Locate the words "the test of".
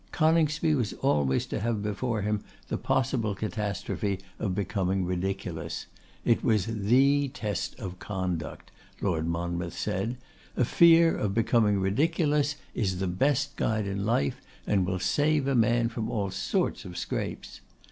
6.65-7.99